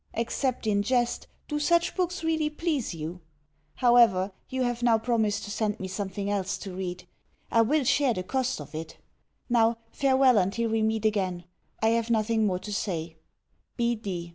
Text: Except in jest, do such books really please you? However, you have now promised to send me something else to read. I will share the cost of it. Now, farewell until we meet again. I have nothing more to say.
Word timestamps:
Except 0.15 0.65
in 0.65 0.81
jest, 0.81 1.27
do 1.47 1.59
such 1.59 1.95
books 1.95 2.23
really 2.23 2.49
please 2.49 2.91
you? 2.91 3.21
However, 3.75 4.31
you 4.49 4.63
have 4.63 4.81
now 4.81 4.97
promised 4.97 5.43
to 5.43 5.51
send 5.51 5.79
me 5.79 5.87
something 5.87 6.27
else 6.27 6.57
to 6.57 6.73
read. 6.75 7.07
I 7.51 7.61
will 7.61 7.83
share 7.83 8.15
the 8.15 8.23
cost 8.23 8.59
of 8.59 8.73
it. 8.73 8.97
Now, 9.47 9.77
farewell 9.91 10.39
until 10.39 10.71
we 10.71 10.81
meet 10.81 11.05
again. 11.05 11.43
I 11.83 11.89
have 11.89 12.09
nothing 12.09 12.47
more 12.47 12.57
to 12.57 12.73
say. 12.73 13.17